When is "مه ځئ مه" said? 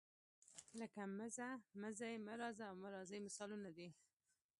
1.79-2.33